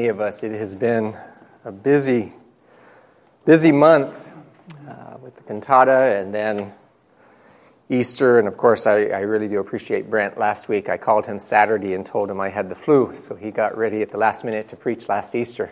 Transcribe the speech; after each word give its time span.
many 0.00 0.08
of 0.08 0.18
us, 0.18 0.42
it 0.42 0.52
has 0.52 0.74
been 0.74 1.14
a 1.62 1.70
busy, 1.70 2.32
busy 3.44 3.70
month 3.70 4.30
uh, 4.88 5.18
with 5.20 5.36
the 5.36 5.42
cantata 5.42 6.18
and 6.18 6.32
then 6.34 6.72
Easter. 7.90 8.38
And 8.38 8.48
of 8.48 8.56
course, 8.56 8.86
I, 8.86 9.08
I 9.08 9.20
really 9.20 9.46
do 9.46 9.58
appreciate 9.58 10.08
Brent. 10.08 10.38
Last 10.38 10.70
week, 10.70 10.88
I 10.88 10.96
called 10.96 11.26
him 11.26 11.38
Saturday 11.38 11.92
and 11.92 12.06
told 12.06 12.30
him 12.30 12.40
I 12.40 12.48
had 12.48 12.70
the 12.70 12.74
flu. 12.74 13.14
So 13.14 13.34
he 13.34 13.50
got 13.50 13.76
ready 13.76 14.00
at 14.00 14.10
the 14.10 14.16
last 14.16 14.42
minute 14.42 14.68
to 14.68 14.76
preach 14.76 15.06
last 15.06 15.34
Easter, 15.34 15.70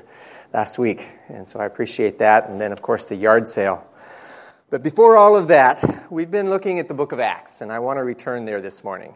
last 0.53 0.79
week. 0.79 1.09
And 1.29 1.49
so 1.49 1.59
I 1.59 1.65
appreciate 1.65 2.19
that. 2.19 2.51
And 2.51 2.61
then, 2.61 2.71
of 2.73 2.83
course, 2.83 3.07
the 3.07 3.17
yard 3.17 3.49
sale. 3.49 3.83
But 4.69 4.83
before 4.83 5.17
all 5.17 5.39
of 5.39 5.49
that, 5.49 6.13
we've 6.13 6.31
been 6.31 6.51
looking 6.51 6.79
at 6.81 6.87
the 6.87 6.93
book 6.93 7.13
of 7.13 7.19
Acts, 7.19 7.63
and 7.63 7.73
I 7.73 7.79
want 7.79 7.97
to 7.97 8.05
return 8.05 8.45
there 8.45 8.61
this 8.61 8.85
morning. 8.85 9.15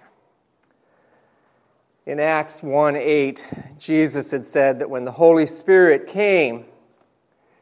In 2.05 2.19
Acts 2.19 2.65
1 2.65 2.97
8, 2.97 3.49
Jesus 3.79 4.33
had 4.33 4.45
said 4.45 4.81
that 4.81 4.91
when 4.91 5.05
the 5.05 5.13
Holy 5.13 5.47
Spirit 5.47 6.09
came, 6.09 6.65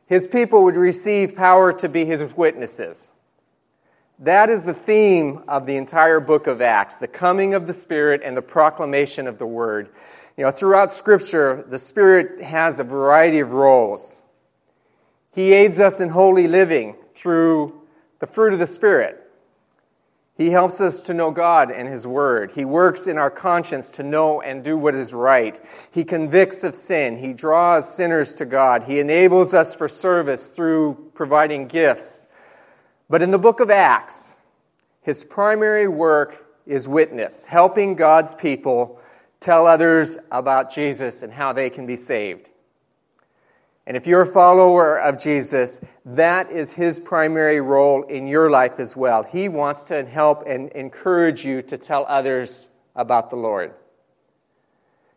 his 0.07 0.27
people 0.27 0.65
would 0.65 0.77
receive 0.77 1.37
power 1.37 1.73
to 1.75 1.89
be 1.91 2.07
his 2.07 2.35
witnesses. 2.35 3.13
That 4.19 4.49
is 4.49 4.65
the 4.65 4.73
theme 4.73 5.45
of 5.47 5.67
the 5.67 5.77
entire 5.77 6.21
book 6.21 6.47
of 6.47 6.63
Acts 6.63 6.99
the 6.99 7.07
coming 7.07 7.53
of 7.53 7.67
the 7.67 7.75
Spirit 7.75 8.23
and 8.25 8.35
the 8.35 8.43
proclamation 8.43 9.27
of 9.27 9.37
the 9.37 9.47
Word. 9.47 9.91
You 10.39 10.45
know, 10.45 10.51
throughout 10.51 10.91
Scripture, 10.91 11.63
the 11.69 11.79
Spirit 11.79 12.43
has 12.43 12.81
a 12.81 12.85
variety 12.85 13.41
of 13.41 13.53
roles. 13.53 14.23
He 15.33 15.53
aids 15.53 15.81
us 15.81 16.01
in 16.01 16.09
holy 16.09 16.49
living 16.49 16.97
through 17.15 17.79
the 18.21 18.27
fruit 18.27 18.55
of 18.55 18.59
the 18.59 18.67
Spirit. 18.67 19.30
He 20.41 20.51
helps 20.51 20.81
us 20.81 21.03
to 21.03 21.15
know 21.15 21.31
God 21.31 21.71
and 21.71 21.87
His 21.87 22.07
Word. 22.07 22.53
He 22.53 22.65
works 22.65 23.07
in 23.07 23.19
our 23.19 23.31
conscience 23.31 23.91
to 23.93 24.03
know 24.03 24.41
and 24.41 24.65
do 24.65 24.77
what 24.77 24.95
is 24.95 25.13
right. 25.13 25.61
He 25.91 26.03
convicts 26.03 26.65
of 26.65 26.75
sin. 26.75 27.19
He 27.19 27.35
draws 27.35 27.95
sinners 27.95 28.35
to 28.37 28.47
God. 28.47 28.85
He 28.85 29.01
enables 29.01 29.53
us 29.53 29.75
for 29.75 29.89
service 29.89 30.47
through 30.47 31.11
providing 31.15 31.69
gifts 31.69 32.29
but 33.11 33.23
in 33.23 33.33
the 33.33 33.39
book 33.41 33.59
of 33.59 33.71
Acts, 33.71 34.37
his 35.03 35.25
primary 35.25 35.89
work 35.89 36.47
is 36.65 36.89
witness, 36.89 37.45
helping 37.45 37.97
God's 37.97 38.37
people 38.37 39.01
tell 39.41 39.67
others 39.67 40.17
about 40.31 40.71
Jesus 40.71 41.25
and 41.25 41.33
how 41.33 41.53
they 41.53 41.71
can 41.71 41.87
be 41.87 41.97
saved. 41.97 42.51
And 43.91 43.97
if 43.97 44.07
you're 44.07 44.21
a 44.21 44.27
follower 44.27 45.01
of 45.01 45.19
Jesus, 45.19 45.81
that 46.05 46.53
is 46.53 46.73
his 46.73 47.01
primary 47.01 47.61
role 47.61 48.05
in 48.05 48.29
your 48.29 48.49
life 48.49 48.79
as 48.79 48.97
well. 48.97 49.25
He 49.25 49.49
wants 49.49 49.83
to 49.83 50.05
help 50.05 50.47
and 50.47 50.69
encourage 50.69 51.45
you 51.45 51.61
to 51.63 51.77
tell 51.77 52.07
others 52.07 52.71
about 52.95 53.31
the 53.31 53.37
Lord. 53.37 53.75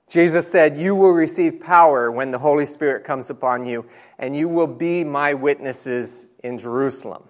Jesus 0.10 0.52
said, 0.52 0.76
You 0.76 0.96
will 0.96 1.12
receive 1.12 1.62
power 1.62 2.12
when 2.12 2.32
the 2.32 2.40
Holy 2.40 2.66
Spirit 2.66 3.04
comes 3.04 3.30
upon 3.30 3.68
you, 3.68 3.86
and 4.18 4.36
you 4.36 4.50
will 4.50 4.66
be 4.66 5.04
my 5.04 5.36
witnesses 5.36 6.26
in 6.44 6.58
Jerusalem 6.58 7.26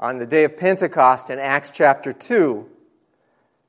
on 0.00 0.18
the 0.18 0.26
day 0.26 0.42
of 0.42 0.56
Pentecost 0.56 1.30
in 1.30 1.38
Acts 1.38 1.70
chapter 1.70 2.12
2. 2.12 2.68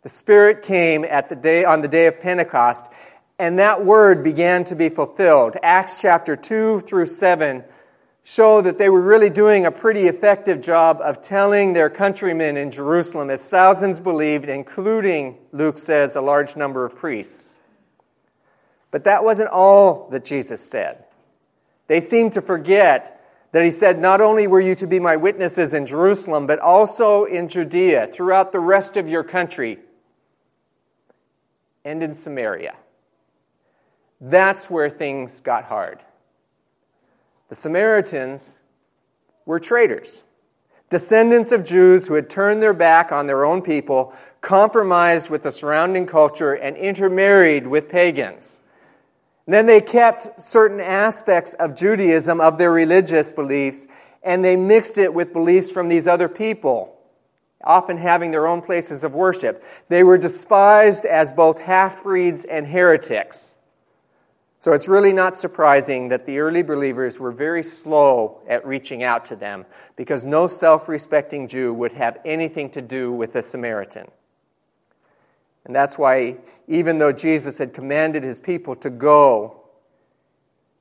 The 0.01 0.09
Spirit 0.09 0.63
came 0.63 1.03
at 1.03 1.29
the 1.29 1.35
day, 1.35 1.63
on 1.63 1.83
the 1.83 1.87
day 1.87 2.07
of 2.07 2.19
Pentecost, 2.19 2.91
and 3.37 3.59
that 3.59 3.83
word 3.83 4.23
began 4.23 4.63
to 4.65 4.75
be 4.75 4.89
fulfilled. 4.89 5.57
Acts 5.61 5.99
chapter 6.01 6.35
2 6.35 6.81
through 6.81 7.07
7 7.07 7.63
show 8.27 8.59
that 8.59 8.79
they 8.79 8.89
were 8.89 9.01
really 9.01 9.29
doing 9.29 9.67
a 9.67 9.71
pretty 9.71 10.07
effective 10.07 10.59
job 10.59 10.99
of 10.99 11.21
telling 11.21 11.73
their 11.73 11.91
countrymen 11.91 12.57
in 12.57 12.71
Jerusalem, 12.71 13.29
as 13.29 13.47
thousands 13.47 13.99
believed, 13.99 14.49
including, 14.49 15.37
Luke 15.51 15.77
says, 15.77 16.15
a 16.15 16.21
large 16.21 16.55
number 16.55 16.85
of 16.85 16.95
priests. 16.95 17.59
But 18.89 19.03
that 19.03 19.23
wasn't 19.23 19.49
all 19.49 20.09
that 20.09 20.25
Jesus 20.25 20.59
said. 20.59 21.05
They 21.85 22.01
seemed 22.01 22.33
to 22.33 22.41
forget 22.41 23.11
that 23.51 23.63
he 23.63 23.69
said, 23.69 23.99
Not 23.99 24.21
only 24.21 24.47
were 24.47 24.59
you 24.59 24.73
to 24.75 24.87
be 24.87 24.99
my 24.99 25.17
witnesses 25.17 25.75
in 25.75 25.85
Jerusalem, 25.85 26.47
but 26.47 26.57
also 26.57 27.25
in 27.25 27.47
Judea, 27.47 28.07
throughout 28.07 28.51
the 28.51 28.59
rest 28.59 28.97
of 28.97 29.07
your 29.07 29.23
country, 29.23 29.77
and 31.83 32.01
in 32.01 32.15
Samaria. 32.15 32.75
That's 34.21 34.69
where 34.69 34.89
things 34.89 35.41
got 35.41 35.65
hard. 35.65 35.99
The 37.49 37.55
Samaritans 37.55 38.57
were 39.45 39.59
traitors, 39.59 40.23
descendants 40.89 41.51
of 41.51 41.63
Jews 41.63 42.07
who 42.07 42.15
had 42.15 42.29
turned 42.29 42.63
their 42.63 42.73
back 42.73 43.11
on 43.11 43.27
their 43.27 43.45
own 43.45 43.61
people, 43.61 44.13
compromised 44.41 45.29
with 45.29 45.43
the 45.43 45.51
surrounding 45.51 46.05
culture, 46.05 46.53
and 46.53 46.75
intermarried 46.75 47.67
with 47.67 47.89
pagans. 47.89 48.61
Then 49.47 49.67
they 49.67 49.81
kept 49.81 50.41
certain 50.41 50.79
aspects 50.79 51.53
of 51.53 51.75
Judaism, 51.75 52.41
of 52.41 52.57
their 52.57 52.71
religious 52.71 53.31
beliefs, 53.31 53.87
and 54.23 54.43
they 54.43 54.55
mixed 54.55 54.97
it 54.97 55.13
with 55.13 55.33
beliefs 55.33 55.69
from 55.69 55.87
these 55.87 56.07
other 56.07 56.27
people, 56.27 56.97
often 57.63 57.97
having 57.97 58.31
their 58.31 58.47
own 58.47 58.63
places 58.63 59.03
of 59.03 59.13
worship. 59.13 59.63
They 59.87 60.03
were 60.03 60.17
despised 60.17 61.05
as 61.05 61.31
both 61.31 61.61
half 61.61 62.01
breeds 62.01 62.45
and 62.45 62.65
heretics. 62.65 63.57
So 64.65 64.73
it's 64.73 64.87
really 64.87 65.13
not 65.13 65.35
surprising 65.35 66.09
that 66.09 66.25
the 66.25 66.39
early 66.39 66.63
believers 66.63 67.19
were 67.19 67.31
very 67.31 67.61
slow 67.61 68.41
at 68.49 68.65
reaching 68.65 69.03
out 69.03 69.25
to 69.25 69.35
them 69.35 69.67
because 69.95 70.25
no 70.25 70.47
self 70.47 70.89
respecting 70.89 71.47
Jew 71.47 71.71
would 71.71 71.91
have 71.91 72.17
anything 72.25 72.71
to 72.71 72.81
do 72.81 73.11
with 73.11 73.35
a 73.35 73.43
Samaritan. 73.43 74.07
And 75.65 75.75
that's 75.75 75.99
why, 75.99 76.37
even 76.67 76.97
though 76.97 77.11
Jesus 77.11 77.59
had 77.59 77.75
commanded 77.75 78.23
his 78.23 78.39
people 78.39 78.75
to 78.77 78.89
go, 78.89 79.61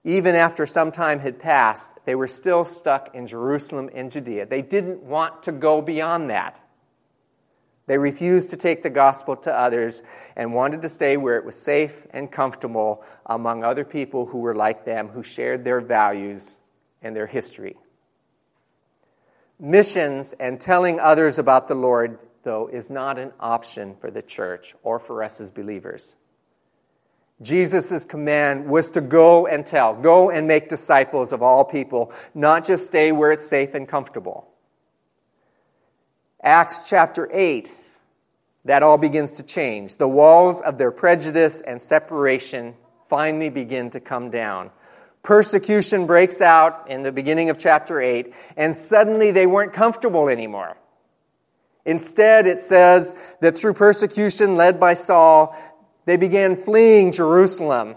even 0.02 0.34
after 0.34 0.64
some 0.64 0.90
time 0.90 1.18
had 1.18 1.38
passed, 1.38 1.90
they 2.06 2.14
were 2.14 2.26
still 2.26 2.64
stuck 2.64 3.14
in 3.14 3.26
Jerusalem 3.26 3.90
and 3.94 4.10
Judea. 4.10 4.46
They 4.46 4.62
didn't 4.62 5.02
want 5.02 5.42
to 5.42 5.52
go 5.52 5.82
beyond 5.82 6.30
that. 6.30 6.58
They 7.86 7.98
refused 7.98 8.50
to 8.50 8.56
take 8.56 8.82
the 8.82 8.90
gospel 8.90 9.36
to 9.36 9.52
others 9.52 10.02
and 10.36 10.54
wanted 10.54 10.82
to 10.82 10.88
stay 10.88 11.16
where 11.16 11.36
it 11.36 11.44
was 11.44 11.60
safe 11.60 12.06
and 12.10 12.32
comfortable 12.32 13.02
among 13.26 13.62
other 13.62 13.84
people 13.84 14.26
who 14.26 14.38
were 14.38 14.54
like 14.54 14.84
them, 14.84 15.08
who 15.08 15.22
shared 15.22 15.64
their 15.64 15.80
values 15.80 16.60
and 17.02 17.14
their 17.14 17.26
history. 17.26 17.76
Missions 19.60 20.32
and 20.40 20.60
telling 20.60 20.98
others 20.98 21.38
about 21.38 21.68
the 21.68 21.74
Lord 21.74 22.18
though, 22.44 22.68
is 22.68 22.88
not 22.88 23.18
an 23.18 23.32
option 23.40 23.96
for 23.96 24.10
the 24.10 24.22
church 24.22 24.74
or 24.82 24.98
for 24.98 25.22
us 25.22 25.40
as 25.40 25.50
believers. 25.50 26.16
Jesus' 27.42 28.04
command 28.04 28.66
was 28.66 28.90
to 28.90 29.00
go 29.00 29.46
and 29.46 29.66
tell, 29.66 29.94
go 29.94 30.30
and 30.30 30.46
make 30.46 30.68
disciples 30.68 31.32
of 31.32 31.42
all 31.42 31.64
people, 31.64 32.12
not 32.34 32.64
just 32.64 32.86
stay 32.86 33.10
where 33.10 33.32
it's 33.32 33.44
safe 33.44 33.74
and 33.74 33.88
comfortable. 33.88 34.48
Acts 36.44 36.82
chapter 36.86 37.26
8, 37.32 37.74
that 38.66 38.82
all 38.82 38.98
begins 38.98 39.32
to 39.34 39.42
change. 39.42 39.96
The 39.96 40.06
walls 40.06 40.60
of 40.60 40.76
their 40.76 40.90
prejudice 40.90 41.62
and 41.62 41.80
separation 41.80 42.74
finally 43.08 43.48
begin 43.48 43.88
to 43.90 44.00
come 44.00 44.30
down. 44.30 44.70
Persecution 45.22 46.06
breaks 46.06 46.42
out 46.42 46.90
in 46.90 47.02
the 47.02 47.10
beginning 47.10 47.48
of 47.48 47.56
chapter 47.56 47.98
8, 47.98 48.34
and 48.58 48.76
suddenly 48.76 49.30
they 49.30 49.46
weren't 49.46 49.72
comfortable 49.72 50.28
anymore. 50.28 50.76
Instead, 51.86 52.46
it 52.46 52.58
says 52.58 53.14
that 53.40 53.56
through 53.56 53.72
persecution 53.72 54.58
led 54.58 54.78
by 54.78 54.92
Saul, 54.92 55.56
they 56.04 56.18
began 56.18 56.56
fleeing 56.56 57.10
Jerusalem. 57.10 57.96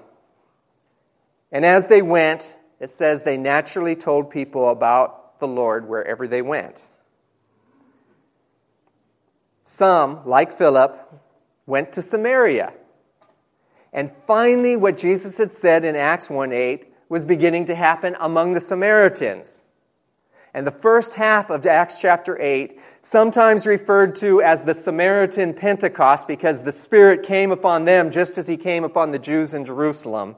And 1.51 1.66
as 1.66 1.88
they 1.88 2.01
went, 2.01 2.56
it 2.80 2.92
says 2.92 3.24
they 3.24 3.38
naturally 3.38 3.98
told 3.98 4.30
people 4.30 4.69
about 4.69 5.39
the 5.39 5.48
Lord 5.48 5.89
wherever 5.89 6.30
they 6.30 6.42
went. 6.42 6.89
Some, 9.69 10.25
like 10.25 10.54
Philip, 10.54 10.98
went 11.66 11.92
to 11.92 12.02
Samaria. 12.02 12.72
And 13.92 14.10
finally, 14.25 14.78
what 14.78 14.96
Jesus 14.96 15.38
had 15.38 15.54
said 15.54 15.84
in 15.84 15.94
Acts 15.94 16.30
1 16.30 16.54
8 16.54 16.86
was 17.10 17.25
beginning 17.25 17.66
to 17.66 17.75
happen 17.75 18.16
among 18.18 18.54
the 18.54 18.62
Samaritans. 18.62 19.66
And 20.54 20.66
the 20.66 20.72
first 20.72 21.16
half 21.16 21.50
of 21.50 21.66
Acts 21.66 22.00
chapter 22.00 22.42
8, 22.42 22.80
sometimes 23.02 23.68
referred 23.68 24.16
to 24.16 24.42
as 24.42 24.64
the 24.64 24.74
Samaritan 24.74 25.54
Pentecost 25.54 26.30
because 26.30 26.63
the 26.63 26.72
Spirit 26.72 27.24
came 27.24 27.52
upon 27.52 27.84
them 27.84 28.10
just 28.10 28.38
as 28.38 28.48
he 28.48 28.56
came 28.56 28.86
upon 28.86 29.12
the 29.12 29.20
Jews 29.20 29.54
in 29.54 29.66
Jerusalem. 29.66 30.38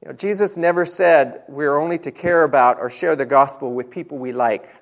You 0.00 0.08
know, 0.08 0.14
Jesus 0.14 0.56
never 0.56 0.86
said 0.86 1.42
we're 1.48 1.76
only 1.76 1.98
to 1.98 2.10
care 2.10 2.44
about 2.44 2.78
or 2.78 2.88
share 2.88 3.14
the 3.14 3.26
gospel 3.26 3.74
with 3.74 3.90
people 3.90 4.16
we 4.16 4.32
like, 4.32 4.74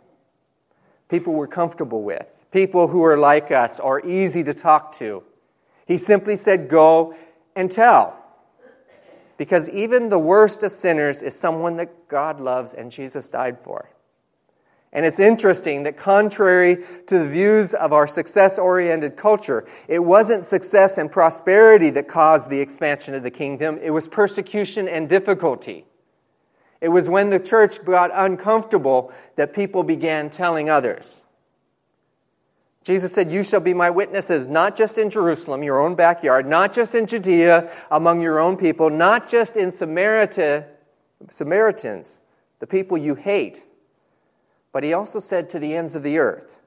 people 1.08 1.34
we're 1.34 1.48
comfortable 1.48 2.04
with, 2.04 2.35
people 2.50 2.88
who 2.88 3.04
are 3.04 3.16
like 3.16 3.50
us 3.50 3.80
or 3.80 4.04
easy 4.04 4.42
to 4.44 4.54
talk 4.54 4.92
to. 4.92 5.22
He 5.86 5.98
simply 5.98 6.36
said, 6.36 6.68
Go 6.68 7.14
and 7.54 7.70
tell. 7.70 8.22
Because 9.36 9.68
even 9.70 10.08
the 10.08 10.18
worst 10.18 10.62
of 10.62 10.72
sinners 10.72 11.22
is 11.22 11.38
someone 11.38 11.76
that 11.76 12.08
God 12.08 12.40
loves 12.40 12.72
and 12.72 12.90
Jesus 12.90 13.28
died 13.28 13.58
for. 13.62 13.90
And 14.96 15.04
it's 15.04 15.20
interesting 15.20 15.82
that, 15.82 15.98
contrary 15.98 16.82
to 17.06 17.18
the 17.18 17.28
views 17.28 17.74
of 17.74 17.92
our 17.92 18.06
success 18.06 18.58
oriented 18.58 19.14
culture, 19.14 19.66
it 19.88 19.98
wasn't 19.98 20.46
success 20.46 20.96
and 20.96 21.12
prosperity 21.12 21.90
that 21.90 22.08
caused 22.08 22.48
the 22.48 22.60
expansion 22.60 23.14
of 23.14 23.22
the 23.22 23.30
kingdom, 23.30 23.78
it 23.82 23.90
was 23.90 24.08
persecution 24.08 24.88
and 24.88 25.06
difficulty. 25.06 25.84
It 26.80 26.88
was 26.88 27.10
when 27.10 27.28
the 27.28 27.38
church 27.38 27.84
got 27.84 28.10
uncomfortable 28.14 29.12
that 29.36 29.52
people 29.52 29.82
began 29.82 30.30
telling 30.30 30.70
others. 30.70 31.25
Jesus 32.86 33.12
said, 33.12 33.32
You 33.32 33.42
shall 33.42 33.58
be 33.58 33.74
my 33.74 33.90
witnesses, 33.90 34.46
not 34.46 34.76
just 34.76 34.96
in 34.96 35.10
Jerusalem, 35.10 35.64
your 35.64 35.80
own 35.80 35.96
backyard, 35.96 36.46
not 36.46 36.72
just 36.72 36.94
in 36.94 37.08
Judea, 37.08 37.68
among 37.90 38.20
your 38.20 38.38
own 38.38 38.56
people, 38.56 38.90
not 38.90 39.28
just 39.28 39.56
in 39.56 39.72
Samaritan, 39.72 40.64
Samaritans, 41.28 42.20
the 42.60 42.66
people 42.68 42.96
you 42.96 43.16
hate, 43.16 43.66
but 44.70 44.84
he 44.84 44.92
also 44.92 45.18
said 45.18 45.50
to 45.50 45.58
the 45.58 45.74
ends 45.74 45.96
of 45.96 46.04
the 46.04 46.18
earth. 46.18 46.60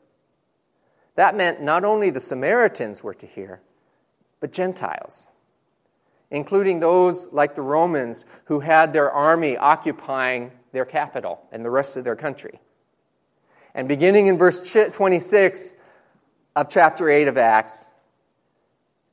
That 1.15 1.37
meant 1.37 1.61
not 1.61 1.85
only 1.85 2.09
the 2.09 2.19
Samaritans 2.19 3.01
were 3.01 3.13
to 3.13 3.25
hear, 3.25 3.61
but 4.41 4.51
Gentiles, 4.51 5.29
including 6.29 6.81
those 6.81 7.29
like 7.31 7.55
the 7.55 7.61
Romans 7.61 8.25
who 8.45 8.59
had 8.59 8.91
their 8.91 9.09
army 9.09 9.55
occupying 9.55 10.51
their 10.73 10.83
capital 10.83 11.47
and 11.53 11.63
the 11.63 11.69
rest 11.69 11.95
of 11.95 12.03
their 12.03 12.17
country. 12.17 12.59
And 13.73 13.87
beginning 13.87 14.27
in 14.27 14.37
verse 14.37 14.75
26 14.91 15.77
of 16.55 16.69
chapter 16.69 17.09
8 17.09 17.27
of 17.27 17.37
Acts, 17.37 17.93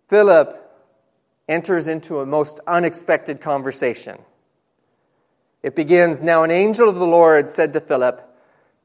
Philip 0.09 0.63
enters 1.49 1.89
into 1.89 2.21
a 2.21 2.27
most 2.27 2.61
unexpected 2.67 3.41
conversation. 3.41 4.19
It 5.63 5.75
begins 5.75 6.23
Now, 6.23 6.43
an 6.43 6.51
angel 6.51 6.89
of 6.89 6.97
the 6.97 7.07
Lord 7.07 7.49
said 7.49 7.73
to 7.73 7.81
Philip, 7.81 8.23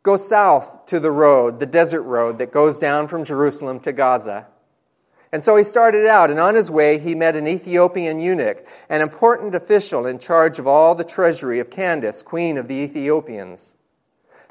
Go 0.03 0.17
south 0.17 0.87
to 0.87 0.99
the 0.99 1.11
road, 1.11 1.59
the 1.59 1.65
desert 1.67 2.01
road 2.01 2.39
that 2.39 2.51
goes 2.51 2.79
down 2.79 3.07
from 3.07 3.23
Jerusalem 3.23 3.79
to 3.81 3.91
Gaza. 3.91 4.47
And 5.31 5.43
so 5.43 5.55
he 5.55 5.63
started 5.63 6.07
out, 6.07 6.29
and 6.29 6.39
on 6.39 6.55
his 6.55 6.69
way, 6.69 6.99
he 6.99 7.15
met 7.15 7.35
an 7.35 7.47
Ethiopian 7.47 8.19
eunuch, 8.19 8.65
an 8.89 9.01
important 9.01 9.55
official 9.55 10.05
in 10.05 10.19
charge 10.19 10.59
of 10.59 10.67
all 10.67 10.93
the 10.93 11.03
treasury 11.03 11.59
of 11.59 11.69
Candace, 11.69 12.21
queen 12.21 12.57
of 12.57 12.67
the 12.67 12.75
Ethiopians. 12.75 13.75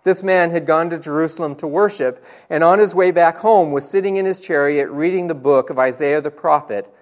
This 0.02 0.22
man 0.22 0.50
had 0.50 0.66
gone 0.66 0.90
to 0.90 0.98
Jerusalem 0.98 1.56
to 1.56 1.66
worship, 1.66 2.24
and 2.48 2.64
on 2.64 2.78
his 2.78 2.94
way 2.94 3.10
back 3.10 3.38
home 3.38 3.72
was 3.72 3.88
sitting 3.88 4.16
in 4.16 4.24
his 4.24 4.40
chariot 4.40 4.88
reading 4.90 5.26
the 5.26 5.34
book 5.34 5.70
of 5.70 5.78
Isaiah 5.78 6.20
the 6.20 6.30
prophet. 6.30 6.92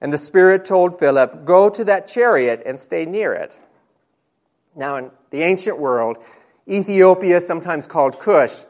And 0.00 0.12
the 0.12 0.18
Spirit 0.18 0.64
told 0.64 0.98
Philip, 0.98 1.44
Go 1.44 1.70
to 1.70 1.84
that 1.84 2.06
chariot 2.06 2.62
and 2.66 2.78
stay 2.78 3.06
near 3.06 3.32
it. 3.32 3.58
Now, 4.74 4.96
in 4.96 5.10
the 5.30 5.42
ancient 5.42 5.78
world, 5.78 6.18
Ethiopia, 6.68 7.40
sometimes 7.40 7.86
called 7.86 8.18
Cush, 8.18 8.64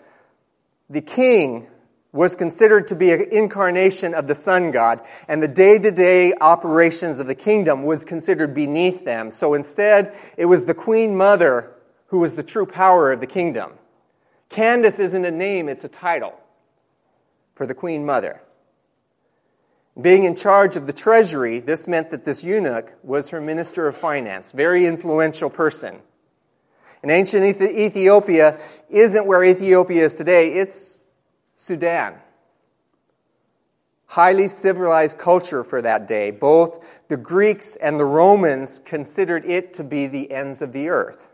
the 0.88 1.00
king 1.00 1.67
was 2.12 2.37
considered 2.37 2.88
to 2.88 2.94
be 2.94 3.11
an 3.11 3.25
incarnation 3.32 4.12
of 4.14 4.26
the 4.26 4.34
sun 4.34 4.70
god, 4.70 5.00
and 5.29 5.43
the 5.43 5.49
day 5.49 5.79
to 5.79 5.90
day 5.90 6.34
operations 6.40 7.19
of 7.19 7.26
the 7.26 7.34
kingdom 7.34 7.84
was 7.84 8.05
considered 8.05 8.55
beneath 8.55 9.05
them. 9.05 9.31
So 9.31 9.55
instead, 9.55 10.14
it 10.37 10.44
was 10.44 10.67
the 10.67 10.75
queen 10.75 11.17
mother 11.17 11.73
who 12.12 12.18
was 12.18 12.36
the 12.36 12.42
true 12.42 12.66
power 12.66 13.10
of 13.10 13.20
the 13.20 13.26
kingdom. 13.26 13.72
Candace 14.50 14.98
isn't 14.98 15.24
a 15.24 15.30
name, 15.30 15.66
it's 15.66 15.84
a 15.84 15.88
title 15.88 16.38
for 17.54 17.64
the 17.66 17.72
queen 17.72 18.04
mother. 18.04 18.42
Being 19.98 20.24
in 20.24 20.36
charge 20.36 20.76
of 20.76 20.86
the 20.86 20.92
treasury, 20.92 21.58
this 21.58 21.88
meant 21.88 22.10
that 22.10 22.26
this 22.26 22.44
eunuch 22.44 22.92
was 23.02 23.30
her 23.30 23.40
minister 23.40 23.88
of 23.88 23.96
finance, 23.96 24.52
very 24.52 24.84
influential 24.84 25.48
person. 25.48 26.00
And 27.00 27.10
ancient 27.10 27.62
Ethiopia 27.62 28.60
isn't 28.90 29.26
where 29.26 29.42
Ethiopia 29.42 30.04
is 30.04 30.14
today, 30.14 30.52
it's 30.52 31.06
Sudan. 31.54 32.16
Highly 34.04 34.48
civilized 34.48 35.18
culture 35.18 35.64
for 35.64 35.80
that 35.80 36.06
day. 36.06 36.30
Both 36.30 36.84
the 37.08 37.16
Greeks 37.16 37.76
and 37.76 37.98
the 37.98 38.04
Romans 38.04 38.82
considered 38.84 39.46
it 39.46 39.72
to 39.74 39.82
be 39.82 40.08
the 40.08 40.30
ends 40.30 40.60
of 40.60 40.74
the 40.74 40.90
earth. 40.90 41.30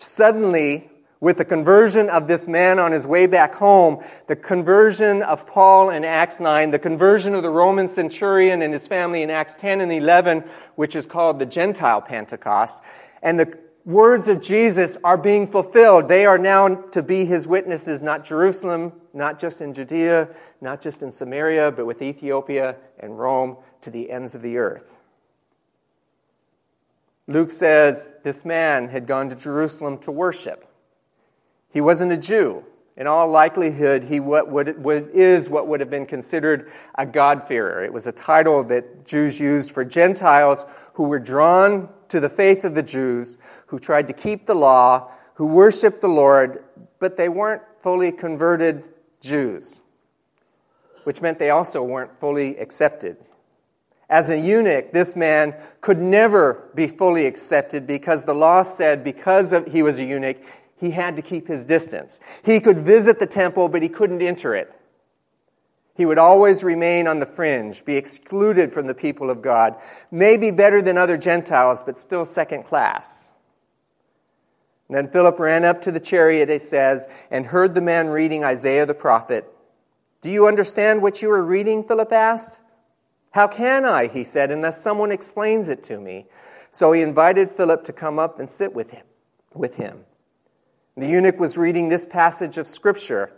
Suddenly, 0.00 0.90
with 1.20 1.36
the 1.36 1.44
conversion 1.44 2.08
of 2.08 2.26
this 2.26 2.48
man 2.48 2.78
on 2.78 2.92
his 2.92 3.06
way 3.06 3.26
back 3.26 3.54
home, 3.54 4.02
the 4.28 4.34
conversion 4.34 5.20
of 5.20 5.46
Paul 5.46 5.90
in 5.90 6.04
Acts 6.04 6.40
9, 6.40 6.70
the 6.70 6.78
conversion 6.78 7.34
of 7.34 7.42
the 7.42 7.50
Roman 7.50 7.86
centurion 7.86 8.62
and 8.62 8.72
his 8.72 8.88
family 8.88 9.22
in 9.22 9.28
Acts 9.28 9.56
10 9.56 9.82
and 9.82 9.92
11, 9.92 10.44
which 10.76 10.96
is 10.96 11.04
called 11.04 11.38
the 11.38 11.44
Gentile 11.44 12.00
Pentecost, 12.00 12.82
and 13.22 13.38
the 13.38 13.58
words 13.84 14.30
of 14.30 14.40
Jesus 14.40 14.96
are 15.04 15.18
being 15.18 15.46
fulfilled. 15.46 16.08
They 16.08 16.24
are 16.24 16.38
now 16.38 16.76
to 16.76 17.02
be 17.02 17.26
his 17.26 17.46
witnesses, 17.46 18.02
not 18.02 18.24
Jerusalem, 18.24 18.94
not 19.12 19.38
just 19.38 19.60
in 19.60 19.74
Judea, 19.74 20.30
not 20.62 20.80
just 20.80 21.02
in 21.02 21.12
Samaria, 21.12 21.72
but 21.72 21.84
with 21.84 22.00
Ethiopia 22.00 22.76
and 22.98 23.18
Rome 23.18 23.58
to 23.82 23.90
the 23.90 24.10
ends 24.10 24.34
of 24.34 24.40
the 24.40 24.56
earth. 24.56 24.96
Luke 27.30 27.50
says 27.52 28.12
this 28.24 28.44
man 28.44 28.88
had 28.88 29.06
gone 29.06 29.28
to 29.28 29.36
Jerusalem 29.36 29.98
to 29.98 30.10
worship. 30.10 30.66
He 31.72 31.80
wasn't 31.80 32.10
a 32.10 32.16
Jew. 32.16 32.64
In 32.96 33.06
all 33.06 33.28
likelihood, 33.28 34.02
he 34.02 34.18
what 34.18 34.50
would, 34.50 34.82
what 34.82 35.04
is 35.14 35.48
what 35.48 35.68
would 35.68 35.78
have 35.78 35.88
been 35.88 36.06
considered 36.06 36.72
a 36.96 37.06
God-fearer. 37.06 37.84
It 37.84 37.92
was 37.92 38.08
a 38.08 38.12
title 38.12 38.64
that 38.64 39.06
Jews 39.06 39.38
used 39.38 39.70
for 39.70 39.84
Gentiles 39.84 40.66
who 40.94 41.04
were 41.04 41.20
drawn 41.20 41.88
to 42.08 42.18
the 42.18 42.28
faith 42.28 42.64
of 42.64 42.74
the 42.74 42.82
Jews, 42.82 43.38
who 43.66 43.78
tried 43.78 44.08
to 44.08 44.12
keep 44.12 44.46
the 44.46 44.54
law, 44.54 45.12
who 45.34 45.46
worshiped 45.46 46.00
the 46.00 46.08
Lord, 46.08 46.64
but 46.98 47.16
they 47.16 47.28
weren't 47.28 47.62
fully 47.80 48.10
converted 48.10 48.88
Jews, 49.20 49.82
which 51.04 51.22
meant 51.22 51.38
they 51.38 51.50
also 51.50 51.80
weren't 51.84 52.18
fully 52.18 52.58
accepted. 52.58 53.18
As 54.10 54.28
a 54.28 54.36
eunuch, 54.36 54.92
this 54.92 55.14
man 55.14 55.54
could 55.80 55.98
never 55.98 56.68
be 56.74 56.88
fully 56.88 57.26
accepted 57.26 57.86
because 57.86 58.24
the 58.24 58.34
law 58.34 58.62
said 58.62 59.04
because 59.04 59.52
of, 59.52 59.66
he 59.66 59.84
was 59.84 60.00
a 60.00 60.04
eunuch, 60.04 60.38
he 60.76 60.90
had 60.90 61.14
to 61.14 61.22
keep 61.22 61.46
his 61.46 61.64
distance. 61.64 62.18
He 62.44 62.58
could 62.58 62.80
visit 62.80 63.20
the 63.20 63.26
temple, 63.26 63.68
but 63.68 63.82
he 63.82 63.88
couldn't 63.88 64.20
enter 64.20 64.52
it. 64.52 64.74
He 65.94 66.06
would 66.06 66.18
always 66.18 66.64
remain 66.64 67.06
on 67.06 67.20
the 67.20 67.26
fringe, 67.26 67.84
be 67.84 67.96
excluded 67.96 68.72
from 68.72 68.88
the 68.88 68.94
people 68.94 69.30
of 69.30 69.42
God, 69.42 69.76
maybe 70.10 70.50
better 70.50 70.82
than 70.82 70.98
other 70.98 71.16
Gentiles, 71.16 71.84
but 71.84 72.00
still 72.00 72.24
second 72.24 72.64
class. 72.64 73.30
And 74.88 74.96
then 74.96 75.12
Philip 75.12 75.38
ran 75.38 75.64
up 75.64 75.82
to 75.82 75.92
the 75.92 76.00
chariot, 76.00 76.50
it 76.50 76.62
says, 76.62 77.06
and 77.30 77.46
heard 77.46 77.76
the 77.76 77.80
man 77.80 78.08
reading 78.08 78.42
Isaiah 78.42 78.86
the 78.86 78.94
prophet. 78.94 79.46
Do 80.20 80.30
you 80.30 80.48
understand 80.48 81.00
what 81.00 81.22
you 81.22 81.30
are 81.30 81.44
reading? 81.44 81.84
Philip 81.84 82.10
asked. 82.10 82.60
How 83.32 83.46
can 83.46 83.84
I, 83.84 84.08
he 84.08 84.24
said, 84.24 84.50
unless 84.50 84.82
someone 84.82 85.12
explains 85.12 85.68
it 85.68 85.82
to 85.84 85.98
me? 85.98 86.26
So 86.72 86.92
he 86.92 87.02
invited 87.02 87.50
Philip 87.50 87.84
to 87.84 87.92
come 87.92 88.18
up 88.18 88.40
and 88.40 88.50
sit 88.50 88.74
with 88.74 88.90
him. 88.90 89.04
With 89.54 89.76
him. 89.76 90.04
The 90.96 91.06
eunuch 91.06 91.38
was 91.38 91.56
reading 91.56 91.88
this 91.88 92.06
passage 92.06 92.58
of 92.58 92.66
Scripture. 92.66 93.32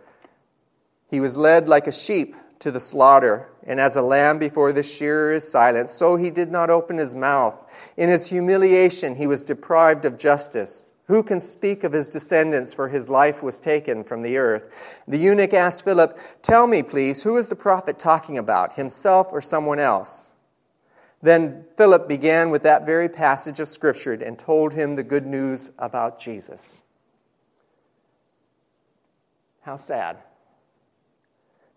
He 1.10 1.20
was 1.20 1.36
led 1.36 1.68
like 1.68 1.86
a 1.86 1.92
sheep 1.92 2.34
to 2.60 2.70
the 2.70 2.80
slaughter, 2.80 3.48
and 3.66 3.80
as 3.80 3.96
a 3.96 4.02
lamb 4.02 4.38
before 4.38 4.72
the 4.72 4.82
shearer 4.82 5.32
is 5.32 5.50
silent, 5.50 5.90
so 5.90 6.16
he 6.16 6.30
did 6.30 6.50
not 6.50 6.70
open 6.70 6.96
his 6.96 7.14
mouth. 7.14 7.66
In 7.96 8.08
his 8.08 8.28
humiliation, 8.28 9.16
he 9.16 9.26
was 9.26 9.44
deprived 9.44 10.04
of 10.04 10.16
justice. 10.16 10.94
Who 11.12 11.22
can 11.22 11.40
speak 11.40 11.84
of 11.84 11.92
his 11.92 12.08
descendants, 12.08 12.72
for 12.72 12.88
his 12.88 13.10
life 13.10 13.42
was 13.42 13.60
taken 13.60 14.02
from 14.02 14.22
the 14.22 14.38
earth? 14.38 14.64
The 15.06 15.18
eunuch 15.18 15.52
asked 15.52 15.84
Philip, 15.84 16.18
Tell 16.40 16.66
me, 16.66 16.82
please, 16.82 17.22
who 17.22 17.36
is 17.36 17.48
the 17.48 17.54
prophet 17.54 17.98
talking 17.98 18.38
about, 18.38 18.76
himself 18.76 19.26
or 19.30 19.42
someone 19.42 19.78
else? 19.78 20.32
Then 21.20 21.66
Philip 21.76 22.08
began 22.08 22.48
with 22.48 22.62
that 22.62 22.86
very 22.86 23.10
passage 23.10 23.60
of 23.60 23.68
Scripture 23.68 24.14
and 24.14 24.38
told 24.38 24.72
him 24.72 24.96
the 24.96 25.02
good 25.02 25.26
news 25.26 25.70
about 25.78 26.18
Jesus. 26.18 26.80
How 29.60 29.76
sad. 29.76 30.16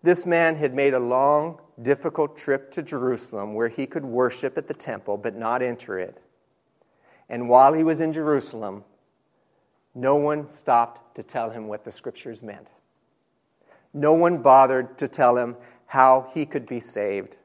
This 0.02 0.24
man 0.24 0.56
had 0.56 0.72
made 0.72 0.94
a 0.94 0.98
long, 0.98 1.60
difficult 1.82 2.38
trip 2.38 2.70
to 2.70 2.82
Jerusalem 2.82 3.52
where 3.52 3.68
he 3.68 3.86
could 3.86 4.06
worship 4.06 4.56
at 4.56 4.66
the 4.66 4.72
temple 4.72 5.18
but 5.18 5.36
not 5.36 5.60
enter 5.60 5.98
it. 5.98 6.22
And 7.28 7.50
while 7.50 7.74
he 7.74 7.84
was 7.84 8.00
in 8.00 8.14
Jerusalem, 8.14 8.84
no 9.96 10.16
one 10.16 10.48
stopped 10.50 11.16
to 11.16 11.22
tell 11.22 11.48
him 11.50 11.68
what 11.68 11.84
the 11.84 11.90
scriptures 11.90 12.42
meant. 12.42 12.70
No 13.94 14.12
one 14.12 14.42
bothered 14.42 14.98
to 14.98 15.08
tell 15.08 15.38
him 15.38 15.56
how 15.86 16.30
he 16.34 16.44
could 16.44 16.66
be 16.66 16.80
saved. 16.80 17.38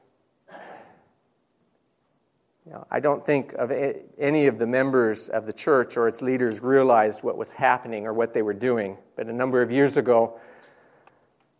I 2.90 3.00
don't 3.00 3.24
think 3.24 3.54
of 3.54 3.72
any 4.18 4.46
of 4.46 4.58
the 4.58 4.66
members 4.66 5.28
of 5.28 5.46
the 5.46 5.52
church 5.52 5.96
or 5.96 6.06
its 6.06 6.22
leaders 6.22 6.62
realized 6.62 7.22
what 7.22 7.36
was 7.36 7.52
happening 7.52 8.06
or 8.06 8.12
what 8.12 8.34
they 8.34 8.42
were 8.42 8.54
doing. 8.54 8.98
But 9.16 9.26
a 9.26 9.32
number 9.32 9.62
of 9.62 9.70
years 9.70 9.96
ago, 9.96 10.38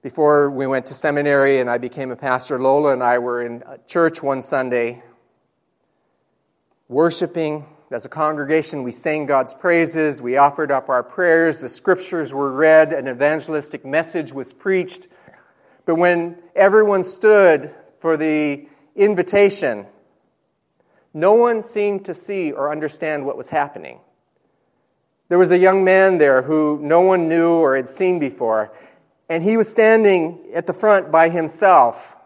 before 0.03 0.51
we 0.51 0.67
went 0.67 0.87
to 0.87 0.95
seminary 0.95 1.59
and 1.59 1.71
I 1.71 1.79
became 1.79 2.11
a 2.11 2.17
pastor, 2.17 2.61
Lola 2.61 2.93
and 2.93 3.03
I 3.03 3.19
were 3.19 3.43
in 3.43 3.65
church 3.87 4.23
one 4.23 4.43
Sunday, 4.43 5.03
worshiping 6.89 7.65
As 7.93 8.07
a 8.07 8.09
congregation, 8.09 8.85
we 8.85 8.91
sang 8.91 9.27
God's 9.27 9.53
praises, 9.53 10.23
we 10.23 10.39
offered 10.39 10.71
up 10.71 10.89
our 10.89 11.03
prayers, 11.03 11.61
the 11.61 11.69
scriptures 11.69 12.33
were 12.33 12.51
read, 12.51 12.95
an 12.95 13.07
evangelistic 13.07 13.85
message 13.85 14.33
was 14.33 14.55
preached. 14.55 15.09
But 15.85 15.97
when 15.97 16.39
everyone 16.57 17.03
stood 17.03 17.75
for 18.01 18.17
the 18.17 18.67
invitation, 18.97 19.87
no 21.13 21.35
one 21.35 21.63
seemed 21.63 22.07
to 22.07 22.15
see 22.15 22.51
or 22.51 22.73
understand 22.73 23.27
what 23.27 23.37
was 23.37 23.51
happening. 23.51 24.01
There 25.29 25.39
was 25.39 25.51
a 25.51 25.59
young 25.59 25.85
man 25.85 26.17
there 26.17 26.41
who 26.41 26.79
no 26.81 27.03
one 27.03 27.29
knew 27.29 27.57
or 27.57 27.77
had 27.77 27.91
seen 27.91 28.19
before, 28.19 28.73
and 29.29 29.43
he 29.43 29.59
was 29.59 29.71
standing 29.71 30.47
at 30.55 30.67
the 30.67 30.73
front 30.73 31.13
by 31.13 31.29
himself 31.29 32.17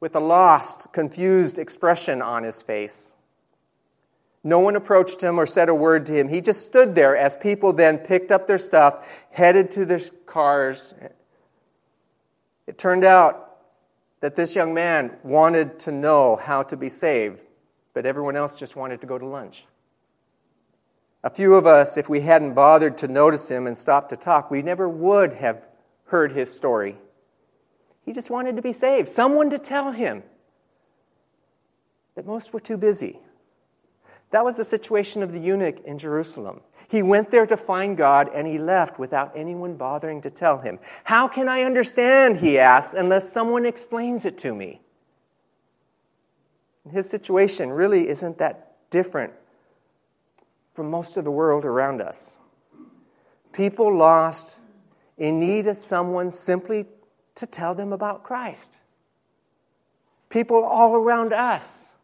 with 0.00 0.16
a 0.16 0.20
lost, 0.20 0.94
confused 0.94 1.58
expression 1.58 2.22
on 2.22 2.42
his 2.42 2.62
face. 2.62 3.14
No 4.48 4.60
one 4.60 4.76
approached 4.76 5.22
him 5.22 5.38
or 5.38 5.44
said 5.44 5.68
a 5.68 5.74
word 5.74 6.06
to 6.06 6.14
him. 6.14 6.26
He 6.30 6.40
just 6.40 6.64
stood 6.64 6.94
there 6.94 7.14
as 7.14 7.36
people 7.36 7.74
then 7.74 7.98
picked 7.98 8.32
up 8.32 8.46
their 8.46 8.56
stuff, 8.56 9.06
headed 9.30 9.72
to 9.72 9.84
their 9.84 10.00
cars. 10.24 10.94
It 12.66 12.78
turned 12.78 13.04
out 13.04 13.58
that 14.20 14.36
this 14.36 14.56
young 14.56 14.72
man 14.72 15.18
wanted 15.22 15.78
to 15.80 15.92
know 15.92 16.36
how 16.36 16.62
to 16.62 16.78
be 16.78 16.88
saved, 16.88 17.42
but 17.92 18.06
everyone 18.06 18.36
else 18.36 18.56
just 18.56 18.74
wanted 18.74 19.02
to 19.02 19.06
go 19.06 19.18
to 19.18 19.26
lunch. 19.26 19.66
A 21.22 21.28
few 21.28 21.54
of 21.54 21.66
us, 21.66 21.98
if 21.98 22.08
we 22.08 22.20
hadn't 22.20 22.54
bothered 22.54 22.96
to 22.98 23.08
notice 23.08 23.50
him 23.50 23.66
and 23.66 23.76
stopped 23.76 24.08
to 24.10 24.16
talk, 24.16 24.50
we 24.50 24.62
never 24.62 24.88
would 24.88 25.34
have 25.34 25.62
heard 26.06 26.32
his 26.32 26.50
story. 26.50 26.96
He 28.06 28.14
just 28.14 28.30
wanted 28.30 28.56
to 28.56 28.62
be 28.62 28.72
saved, 28.72 29.10
someone 29.10 29.50
to 29.50 29.58
tell 29.58 29.92
him. 29.92 30.22
But 32.14 32.24
most 32.24 32.54
were 32.54 32.60
too 32.60 32.78
busy. 32.78 33.20
That 34.30 34.44
was 34.44 34.56
the 34.56 34.64
situation 34.64 35.22
of 35.22 35.32
the 35.32 35.38
eunuch 35.38 35.80
in 35.84 35.98
Jerusalem. 35.98 36.60
He 36.88 37.02
went 37.02 37.30
there 37.30 37.46
to 37.46 37.56
find 37.56 37.96
God 37.96 38.30
and 38.34 38.46
he 38.46 38.58
left 38.58 38.98
without 38.98 39.32
anyone 39.34 39.76
bothering 39.76 40.22
to 40.22 40.30
tell 40.30 40.58
him. 40.58 40.78
How 41.04 41.28
can 41.28 41.48
I 41.48 41.62
understand, 41.62 42.38
he 42.38 42.58
asks, 42.58 42.94
unless 42.94 43.32
someone 43.32 43.66
explains 43.66 44.24
it 44.24 44.38
to 44.38 44.54
me? 44.54 44.80
His 46.90 47.08
situation 47.08 47.70
really 47.70 48.08
isn't 48.08 48.38
that 48.38 48.90
different 48.90 49.34
from 50.74 50.90
most 50.90 51.16
of 51.16 51.24
the 51.24 51.30
world 51.30 51.64
around 51.64 52.00
us. 52.00 52.38
People 53.52 53.94
lost 53.94 54.60
in 55.18 55.40
need 55.40 55.66
of 55.66 55.76
someone 55.76 56.30
simply 56.30 56.86
to 57.34 57.46
tell 57.46 57.74
them 57.74 57.92
about 57.92 58.22
Christ. 58.22 58.78
People 60.28 60.64
all 60.64 60.94
around 60.94 61.32
us 61.32 61.94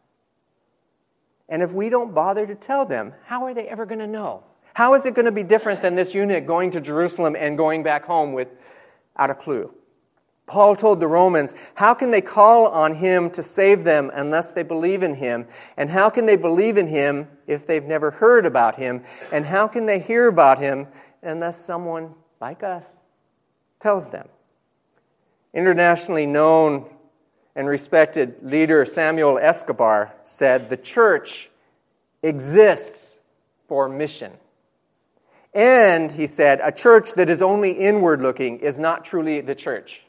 and 1.47 1.61
if 1.61 1.71
we 1.71 1.89
don't 1.89 2.13
bother 2.13 2.47
to 2.47 2.55
tell 2.55 2.85
them, 2.85 3.13
how 3.25 3.43
are 3.43 3.53
they 3.53 3.67
ever 3.67 3.85
going 3.85 3.99
to 3.99 4.07
know? 4.07 4.43
How 4.73 4.93
is 4.93 5.05
it 5.05 5.13
going 5.13 5.25
to 5.25 5.31
be 5.31 5.43
different 5.43 5.81
than 5.81 5.95
this 5.95 6.13
eunuch 6.13 6.45
going 6.45 6.71
to 6.71 6.81
Jerusalem 6.81 7.35
and 7.37 7.57
going 7.57 7.83
back 7.83 8.05
home 8.05 8.33
without 8.33 9.29
a 9.29 9.35
clue? 9.35 9.73
Paul 10.47 10.75
told 10.75 10.99
the 10.99 11.07
Romans, 11.07 11.55
how 11.73 11.93
can 11.93 12.11
they 12.11 12.21
call 12.21 12.67
on 12.67 12.95
him 12.95 13.31
to 13.31 13.41
save 13.41 13.83
them 13.83 14.11
unless 14.13 14.53
they 14.53 14.63
believe 14.63 15.01
in 15.01 15.15
him? 15.15 15.47
And 15.75 15.89
how 15.89 16.09
can 16.09 16.25
they 16.27 16.35
believe 16.35 16.77
in 16.77 16.87
him 16.87 17.27
if 17.47 17.65
they've 17.65 17.83
never 17.83 18.11
heard 18.11 18.45
about 18.45 18.75
him? 18.75 19.03
And 19.31 19.45
how 19.45 19.67
can 19.67 19.85
they 19.85 19.99
hear 19.99 20.27
about 20.27 20.59
him 20.59 20.87
unless 21.23 21.63
someone 21.63 22.13
like 22.39 22.61
us 22.61 23.01
tells 23.79 24.11
them? 24.11 24.27
Internationally 25.53 26.27
known 26.27 26.94
and 27.55 27.67
respected 27.67 28.35
leader 28.43 28.83
Samuel 28.85 29.39
Escobar 29.39 30.13
said, 30.23 30.69
The 30.69 30.77
church 30.77 31.49
exists 32.21 33.19
for 33.67 33.87
mission. 33.87 34.33
And, 35.53 36.11
he 36.11 36.27
said, 36.27 36.59
a 36.61 36.71
church 36.71 37.13
that 37.13 37.29
is 37.29 37.41
only 37.41 37.71
inward 37.71 38.21
looking 38.21 38.59
is 38.59 38.77
not 38.77 39.05
truly 39.05 39.39
the 39.39 39.55
church. 39.55 40.03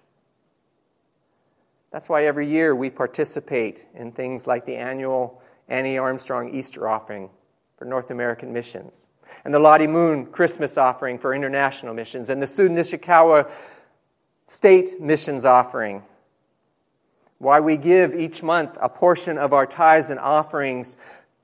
That's 1.92 2.08
why 2.08 2.26
every 2.26 2.46
year 2.46 2.74
we 2.74 2.90
participate 2.90 3.86
in 3.94 4.10
things 4.10 4.48
like 4.48 4.66
the 4.66 4.74
annual 4.76 5.40
Annie 5.68 5.98
Armstrong 5.98 6.52
Easter 6.52 6.88
offering 6.88 7.30
for 7.78 7.84
North 7.84 8.10
American 8.10 8.52
missions, 8.52 9.06
and 9.44 9.54
the 9.54 9.58
Lottie 9.58 9.86
Moon 9.86 10.26
Christmas 10.26 10.76
offering 10.78 11.18
for 11.18 11.32
international 11.32 11.94
missions, 11.94 12.28
and 12.28 12.42
the 12.42 12.46
Sue 12.46 12.68
Nishikawa 12.68 13.50
State 14.48 15.00
Missions 15.00 15.44
offering 15.44 16.02
why 17.38 17.60
we 17.60 17.76
give 17.76 18.14
each 18.14 18.42
month 18.42 18.78
a 18.80 18.88
portion 18.88 19.38
of 19.38 19.52
our 19.52 19.66
tithes 19.66 20.10
and 20.10 20.18
offerings 20.18 20.96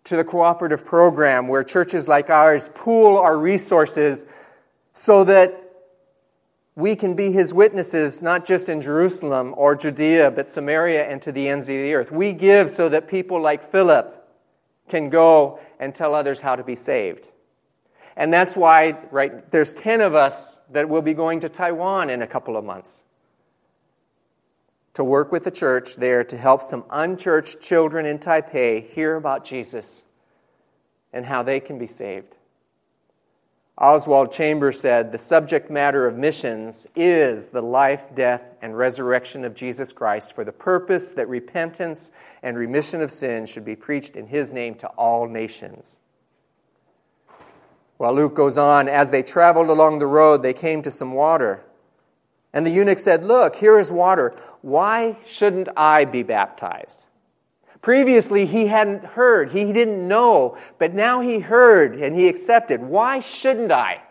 to 0.05 0.17
the 0.17 0.25
cooperative 0.25 0.85
program 0.85 1.49
where 1.49 1.63
churches 1.63 2.09
like 2.09 2.31
ours 2.31 2.71
pool 2.75 3.17
our 3.19 3.37
resources 3.37 4.27
so 4.95 5.25
that 5.25 5.59
we 6.75 6.97
can 6.97 7.15
be 7.15 7.31
his 7.31 7.53
witnesses 7.53 8.23
not 8.23 8.47
just 8.47 8.69
in 8.69 8.81
Jerusalem 8.81 9.55
or 9.57 9.75
Judea, 9.75 10.31
but 10.31 10.49
Samaria 10.49 11.07
and 11.09 11.21
to 11.23 11.31
the 11.31 11.49
ends 11.49 11.69
of 11.69 11.75
the 11.75 11.95
earth. 11.95 12.11
We 12.11 12.33
give 12.33 12.71
so 12.71 12.89
that 12.89 13.09
people 13.09 13.41
like 13.41 13.63
Philip 13.63 14.19
can 14.89 15.11
go 15.11 15.61
and 15.79 15.95
tell 15.95 16.15
others 16.15 16.41
how 16.41 16.57
to 16.57 16.65
be 16.65 16.75
saved. 16.75 17.31
And 18.17 18.33
that's 18.33 18.57
why, 18.57 18.99
right, 19.11 19.51
there's 19.51 19.75
10 19.75 20.01
of 20.01 20.15
us 20.15 20.63
that 20.71 20.89
will 20.89 21.03
be 21.03 21.15
going 21.15 21.41
to 21.41 21.49
Taiwan 21.49 22.11
in 22.11 22.23
a 22.23 22.27
couple 22.27 22.57
of 22.57 22.65
months 22.65 23.05
to 24.95 25.05
work 25.05 25.33
with 25.33 25.45
the 25.45 25.51
church 25.51 25.97
there 25.97 26.23
to 26.25 26.37
help 26.37 26.63
some 26.63 26.85
unchurched 26.91 27.61
children 27.61 28.07
in 28.07 28.19
Taipei 28.19 28.87
hear 28.91 29.17
about 29.17 29.45
Jesus 29.45 30.05
and 31.13 31.25
how 31.25 31.43
they 31.43 31.61
can 31.61 31.79
be 31.79 31.87
saved. 31.87 32.35
Oswald 33.79 34.31
Chambers 34.33 34.79
said 34.79 35.13
the 35.13 35.19
subject 35.19 35.71
matter 35.71 36.07
of 36.07 36.17
missions 36.17 36.87
is 36.95 37.49
the 37.49 37.63
life, 37.63 38.05
death, 38.15 38.43
and 38.61 38.77
resurrection 38.77 39.45
of 39.45 39.55
Jesus 39.55 39.93
Christ 39.95 40.35
for 40.35 40.45
the 40.45 40.53
purpose 40.53 41.13
that 41.13 41.29
repentance 41.29 42.13
and 42.43 42.57
remission 42.57 43.01
of 43.01 43.11
sins 43.11 43.51
should 43.51 43.65
be 43.65 43.75
preached 43.75 44.15
in 44.15 44.27
his 44.27 44.53
name 44.53 44.75
to 44.77 44.89
all 44.89 45.27
nations. 45.27 46.01
While 47.97 48.15
Luke 48.15 48.35
goes 48.35 48.59
on, 48.59 48.89
as 48.89 49.11
they 49.11 49.23
traveled 49.23 49.69
along 49.69 50.01
the 50.01 50.07
road, 50.07 50.43
they 50.43 50.53
came 50.53 50.83
to 50.83 50.91
some 50.91 51.13
water. 51.13 51.65
And 52.53 52.67
the 52.67 52.71
eunuch 52.71 52.99
said, 52.99 53.25
Look, 53.25 53.57
here 53.57 53.79
is 53.79 53.91
water. 53.91 54.35
Why 54.61 55.17
shouldn't 55.27 55.69
I 55.77 56.05
be 56.05 56.23
baptized? 56.23 57.07
Previously, 57.81 58.47
he 58.47 58.67
hadn't 58.67 59.05
heard, 59.05 59.51
he 59.51 59.73
didn't 59.73 60.07
know, 60.07 60.57
but 60.79 60.95
now 60.95 61.21
he 61.21 61.41
heard 61.41 61.97
and 61.97 62.15
he 62.15 62.29
accepted. 62.29 62.81
Why 62.81 63.19
shouldn't 63.19 63.73
I? 63.73 64.03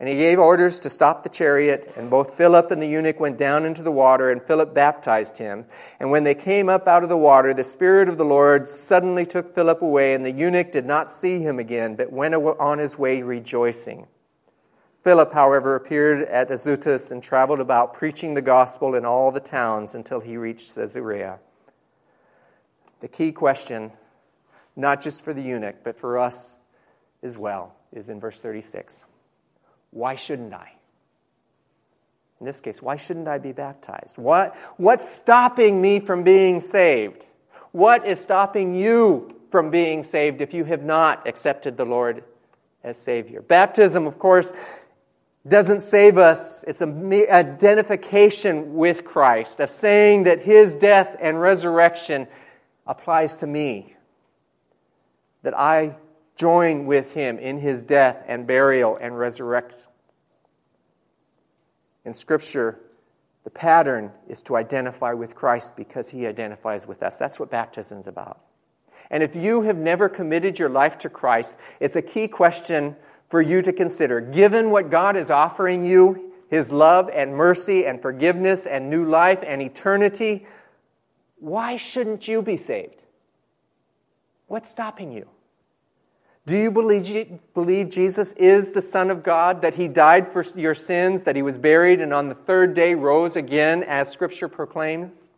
And 0.00 0.08
he 0.08 0.16
gave 0.16 0.38
orders 0.38 0.80
to 0.80 0.90
stop 0.90 1.24
the 1.24 1.28
chariot, 1.28 1.92
and 1.96 2.08
both 2.08 2.36
Philip 2.36 2.70
and 2.70 2.80
the 2.80 2.86
eunuch 2.86 3.18
went 3.18 3.36
down 3.36 3.64
into 3.64 3.82
the 3.82 3.90
water, 3.90 4.30
and 4.30 4.40
Philip 4.40 4.72
baptized 4.72 5.38
him. 5.38 5.66
And 5.98 6.12
when 6.12 6.22
they 6.22 6.36
came 6.36 6.68
up 6.68 6.86
out 6.86 7.02
of 7.02 7.08
the 7.08 7.16
water, 7.16 7.52
the 7.52 7.64
Spirit 7.64 8.08
of 8.08 8.16
the 8.16 8.24
Lord 8.24 8.68
suddenly 8.68 9.26
took 9.26 9.56
Philip 9.56 9.82
away, 9.82 10.14
and 10.14 10.24
the 10.24 10.30
eunuch 10.30 10.70
did 10.70 10.86
not 10.86 11.10
see 11.10 11.40
him 11.40 11.58
again, 11.58 11.96
but 11.96 12.12
went 12.12 12.36
on 12.36 12.78
his 12.78 12.96
way 12.96 13.22
rejoicing. 13.22 14.06
Philip, 15.04 15.32
however, 15.32 15.74
appeared 15.74 16.22
at 16.28 16.50
Azotus 16.50 17.10
and 17.12 17.22
traveled 17.22 17.60
about 17.60 17.94
preaching 17.94 18.34
the 18.34 18.42
gospel 18.42 18.94
in 18.94 19.04
all 19.06 19.30
the 19.30 19.40
towns 19.40 19.94
until 19.94 20.20
he 20.20 20.36
reached 20.36 20.74
Caesarea. 20.74 21.38
The 23.00 23.08
key 23.08 23.32
question, 23.32 23.92
not 24.74 25.00
just 25.00 25.24
for 25.24 25.32
the 25.32 25.40
eunuch, 25.40 25.84
but 25.84 25.96
for 25.96 26.18
us 26.18 26.58
as 27.22 27.38
well, 27.38 27.74
is 27.92 28.10
in 28.10 28.20
verse 28.20 28.40
36. 28.40 29.04
Why 29.90 30.16
shouldn't 30.16 30.52
I? 30.52 30.72
In 32.40 32.46
this 32.46 32.60
case, 32.60 32.80
why 32.80 32.96
shouldn't 32.96 33.28
I 33.28 33.38
be 33.38 33.52
baptized? 33.52 34.18
What, 34.18 34.56
what's 34.76 35.08
stopping 35.08 35.80
me 35.80 36.00
from 36.00 36.22
being 36.22 36.60
saved? 36.60 37.26
What 37.72 38.06
is 38.06 38.20
stopping 38.20 38.74
you 38.74 39.34
from 39.50 39.70
being 39.70 40.02
saved 40.02 40.40
if 40.40 40.54
you 40.54 40.64
have 40.64 40.82
not 40.82 41.26
accepted 41.26 41.76
the 41.76 41.84
Lord 41.84 42.22
as 42.84 42.96
Savior? 42.96 43.42
Baptism, 43.42 44.06
of 44.06 44.18
course, 44.18 44.52
doesn't 45.46 45.80
save 45.80 46.18
us. 46.18 46.64
It's 46.64 46.80
an 46.80 47.12
identification 47.12 48.74
with 48.74 49.04
Christ, 49.04 49.60
a 49.60 49.66
saying 49.66 50.24
that 50.24 50.42
his 50.42 50.74
death 50.74 51.16
and 51.20 51.40
resurrection 51.40 52.26
applies 52.86 53.36
to 53.38 53.46
me. 53.46 53.94
That 55.42 55.56
I 55.56 55.96
join 56.36 56.86
with 56.86 57.14
him 57.14 57.38
in 57.38 57.58
his 57.58 57.84
death 57.84 58.22
and 58.26 58.46
burial 58.46 58.96
and 58.96 59.18
resurrection. 59.18 59.80
In 62.04 62.14
Scripture, 62.14 62.78
the 63.44 63.50
pattern 63.50 64.12
is 64.28 64.42
to 64.42 64.56
identify 64.56 65.12
with 65.12 65.34
Christ 65.34 65.76
because 65.76 66.10
he 66.10 66.26
identifies 66.26 66.86
with 66.86 67.02
us. 67.02 67.18
That's 67.18 67.40
what 67.40 67.50
baptism 67.50 67.98
is 67.98 68.06
about. 68.06 68.40
And 69.10 69.22
if 69.22 69.34
you 69.34 69.62
have 69.62 69.76
never 69.76 70.08
committed 70.08 70.58
your 70.58 70.68
life 70.68 70.98
to 70.98 71.08
Christ, 71.08 71.56
it's 71.80 71.96
a 71.96 72.02
key 72.02 72.28
question 72.28 72.96
for 73.28 73.40
you 73.40 73.62
to 73.62 73.72
consider. 73.72 74.20
Given 74.20 74.70
what 74.70 74.90
God 74.90 75.16
is 75.16 75.30
offering 75.30 75.86
you, 75.86 76.32
His 76.48 76.72
love 76.72 77.10
and 77.12 77.34
mercy 77.34 77.86
and 77.86 78.00
forgiveness 78.00 78.66
and 78.66 78.88
new 78.88 79.04
life 79.04 79.40
and 79.46 79.60
eternity, 79.60 80.46
why 81.38 81.76
shouldn't 81.76 82.26
you 82.26 82.42
be 82.42 82.56
saved? 82.56 83.02
What's 84.46 84.70
stopping 84.70 85.12
you? 85.12 85.28
Do 86.46 86.56
you 86.56 86.72
believe, 86.72 87.90
Jesus 87.90 88.32
is 88.32 88.70
the 88.70 88.80
Son 88.80 89.10
of 89.10 89.22
God, 89.22 89.60
that 89.60 89.74
He 89.74 89.86
died 89.86 90.32
for 90.32 90.42
your 90.58 90.74
sins, 90.74 91.24
that 91.24 91.36
He 91.36 91.42
was 91.42 91.58
buried, 91.58 92.00
and 92.00 92.14
on 92.14 92.30
the 92.30 92.34
third 92.34 92.72
day 92.72 92.94
rose 92.94 93.36
again, 93.36 93.82
as 93.82 94.10
Scripture 94.10 94.48
proclaims? 94.48 95.28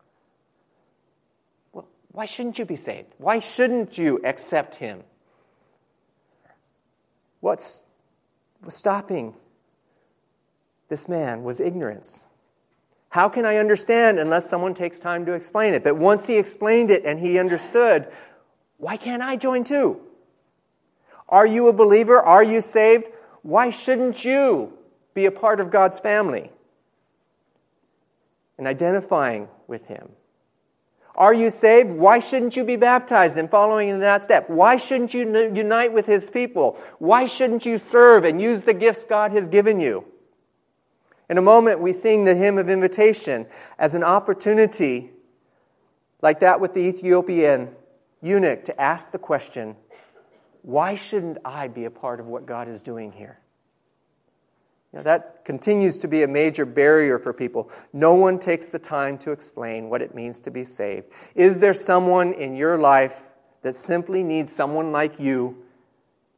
Well, 1.72 1.88
why 2.12 2.26
shouldn't 2.26 2.60
you 2.60 2.64
be 2.64 2.76
saved? 2.76 3.08
Why 3.18 3.40
shouldn't 3.40 3.98
you 3.98 4.20
accept 4.22 4.76
Him? 4.76 5.02
What's, 7.40 7.86
what's 8.60 8.76
stopping 8.76 9.34
this 10.90 11.08
man 11.08 11.42
was 11.42 11.60
ignorance. 11.60 12.26
How 13.08 13.28
can 13.28 13.46
I 13.46 13.56
understand 13.56 14.18
unless 14.18 14.50
someone 14.50 14.74
takes 14.74 15.00
time 15.00 15.24
to 15.26 15.32
explain 15.32 15.72
it? 15.72 15.82
But 15.82 15.96
once 15.96 16.26
he 16.26 16.36
explained 16.36 16.90
it 16.90 17.04
and 17.04 17.18
he 17.18 17.38
understood, 17.38 18.08
why 18.76 18.96
can't 18.96 19.22
I 19.22 19.36
join 19.36 19.64
too? 19.64 20.00
Are 21.28 21.46
you 21.46 21.68
a 21.68 21.72
believer? 21.72 22.20
Are 22.20 22.42
you 22.42 22.60
saved? 22.60 23.08
Why 23.42 23.70
shouldn't 23.70 24.24
you 24.24 24.76
be 25.14 25.26
a 25.26 25.30
part 25.30 25.60
of 25.60 25.70
God's 25.70 25.98
family? 25.98 26.50
And 28.58 28.66
identifying 28.66 29.48
with 29.66 29.86
Him. 29.86 30.10
Are 31.20 31.34
you 31.34 31.50
saved? 31.50 31.92
Why 31.92 32.18
shouldn't 32.18 32.56
you 32.56 32.64
be 32.64 32.76
baptized 32.76 33.36
and 33.36 33.50
following 33.50 33.90
in 33.90 34.00
that 34.00 34.22
step? 34.22 34.48
Why 34.48 34.78
shouldn't 34.78 35.12
you 35.12 35.30
unite 35.54 35.92
with 35.92 36.06
His 36.06 36.30
people? 36.30 36.78
Why 36.98 37.26
shouldn't 37.26 37.66
you 37.66 37.76
serve 37.76 38.24
and 38.24 38.40
use 38.40 38.62
the 38.62 38.72
gifts 38.72 39.04
God 39.04 39.30
has 39.32 39.46
given 39.46 39.80
you? 39.80 40.06
In 41.28 41.36
a 41.36 41.42
moment, 41.42 41.80
we 41.80 41.92
sing 41.92 42.24
the 42.24 42.34
hymn 42.34 42.56
of 42.56 42.70
invitation 42.70 43.46
as 43.78 43.94
an 43.94 44.02
opportunity, 44.02 45.10
like 46.22 46.40
that 46.40 46.58
with 46.58 46.72
the 46.72 46.80
Ethiopian 46.80 47.76
eunuch, 48.22 48.64
to 48.64 48.80
ask 48.80 49.12
the 49.12 49.18
question 49.18 49.76
why 50.62 50.94
shouldn't 50.94 51.36
I 51.44 51.68
be 51.68 51.84
a 51.84 51.90
part 51.90 52.20
of 52.20 52.28
what 52.28 52.46
God 52.46 52.66
is 52.66 52.80
doing 52.80 53.12
here? 53.12 53.38
You 54.92 54.98
know, 54.98 55.02
that 55.04 55.44
continues 55.44 56.00
to 56.00 56.08
be 56.08 56.24
a 56.24 56.28
major 56.28 56.66
barrier 56.66 57.18
for 57.18 57.32
people. 57.32 57.70
No 57.92 58.14
one 58.14 58.40
takes 58.40 58.70
the 58.70 58.78
time 58.78 59.18
to 59.18 59.30
explain 59.30 59.88
what 59.88 60.02
it 60.02 60.14
means 60.14 60.40
to 60.40 60.50
be 60.50 60.64
saved. 60.64 61.06
Is 61.36 61.60
there 61.60 61.72
someone 61.72 62.32
in 62.32 62.56
your 62.56 62.76
life 62.76 63.28
that 63.62 63.76
simply 63.76 64.24
needs 64.24 64.52
someone 64.52 64.90
like 64.90 65.20
you 65.20 65.62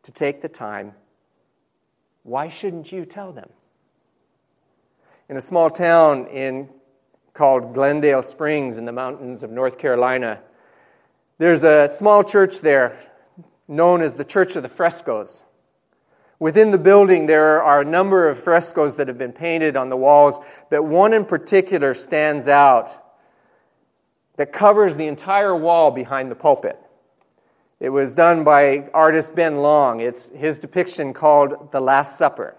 to 0.02 0.12
take 0.12 0.42
the 0.42 0.50
time? 0.50 0.92
Why 2.24 2.48
shouldn't 2.48 2.92
you 2.92 3.06
tell 3.06 3.32
them? 3.32 3.48
In 5.30 5.36
a 5.38 5.40
small 5.40 5.70
town 5.70 6.26
in, 6.26 6.68
called 7.32 7.72
Glendale 7.72 8.22
Springs 8.22 8.76
in 8.76 8.84
the 8.84 8.92
mountains 8.92 9.42
of 9.42 9.50
North 9.50 9.78
Carolina, 9.78 10.42
there's 11.38 11.64
a 11.64 11.88
small 11.88 12.22
church 12.22 12.60
there 12.60 12.98
known 13.66 14.02
as 14.02 14.16
the 14.16 14.24
Church 14.24 14.56
of 14.56 14.62
the 14.62 14.68
Frescoes. 14.68 15.44
Within 16.42 16.72
the 16.72 16.78
building, 16.78 17.26
there 17.26 17.62
are 17.62 17.82
a 17.82 17.84
number 17.84 18.28
of 18.28 18.36
frescoes 18.36 18.96
that 18.96 19.06
have 19.06 19.16
been 19.16 19.30
painted 19.30 19.76
on 19.76 19.90
the 19.90 19.96
walls, 19.96 20.40
but 20.70 20.82
one 20.82 21.12
in 21.12 21.24
particular 21.24 21.94
stands 21.94 22.48
out 22.48 22.90
that 24.38 24.52
covers 24.52 24.96
the 24.96 25.06
entire 25.06 25.54
wall 25.54 25.92
behind 25.92 26.32
the 26.32 26.34
pulpit. 26.34 26.76
It 27.78 27.90
was 27.90 28.16
done 28.16 28.42
by 28.42 28.90
artist 28.92 29.36
Ben 29.36 29.58
Long. 29.58 30.00
It's 30.00 30.30
his 30.30 30.58
depiction 30.58 31.12
called 31.12 31.70
The 31.70 31.80
Last 31.80 32.18
Supper. 32.18 32.56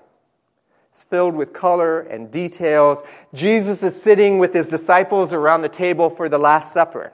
It's 0.90 1.04
filled 1.04 1.36
with 1.36 1.52
color 1.52 2.00
and 2.00 2.32
details. 2.32 3.04
Jesus 3.34 3.84
is 3.84 4.02
sitting 4.02 4.38
with 4.38 4.54
his 4.54 4.70
disciples 4.70 5.34
around 5.34 5.60
the 5.60 5.68
table 5.68 6.10
for 6.10 6.30
the 6.30 6.38
Last 6.38 6.74
Supper. 6.74 7.12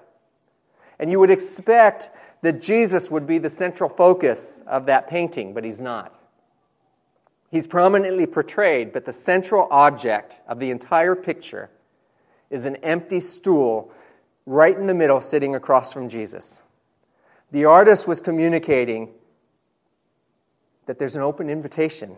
And 1.00 1.10
you 1.10 1.20
would 1.20 1.32
expect 1.32 2.12
that 2.44 2.62
Jesus 2.62 3.10
would 3.10 3.26
be 3.26 3.40
the 3.40 3.50
central 3.50 3.90
focus 3.90 4.62
of 4.68 4.86
that 4.86 5.10
painting, 5.10 5.56
but 5.56 5.64
he's 5.64 5.82
not. 5.82 6.14
He's 7.52 7.68
prominently 7.68 8.28
portrayed, 8.28 8.94
but 8.94 9.06
the 9.06 9.12
central 9.12 9.68
object 9.72 10.42
of 10.48 10.60
the 10.60 10.72
entire 10.72 11.16
picture 11.16 11.70
is 12.50 12.66
an 12.66 12.76
empty 12.78 13.20
stool 13.20 13.92
right 14.46 14.76
in 14.76 14.88
the 14.88 14.94
middle, 14.94 15.22
sitting 15.22 15.56
across 15.56 15.94
from 15.94 16.10
Jesus. 16.10 16.64
The 17.52 17.66
artist 17.66 18.08
was 18.08 18.22
communicating 18.22 19.10
that 20.86 21.00
there's 21.00 21.16
an 21.16 21.22
open 21.22 21.50
invitation. 21.50 22.16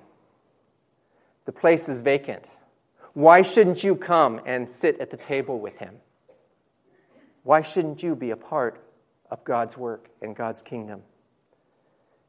The 1.46 1.52
place 1.52 1.89
is 1.89 2.02
vacant. 2.02 2.46
Why 3.13 3.41
shouldn't 3.41 3.84
you 3.84 3.96
come 3.96 4.41
and 4.46 4.72
sit 4.72 5.00
at 5.00 5.12
the 5.12 5.17
table 5.17 5.60
with 5.60 5.80
him? 5.80 5.96
Why 7.44 7.62
shouldn't 7.62 8.04
you 8.04 8.15
be 8.15 8.32
a 8.32 8.38
part 8.38 8.82
of 9.32 9.44
God's 9.46 9.78
work 9.78 10.10
and 10.22 10.36
God's 10.36 10.62
kingdom. 10.62 11.02